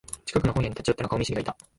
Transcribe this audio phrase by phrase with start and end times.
[0.25, 1.55] 近くの本屋に寄ったら顔見知りがいた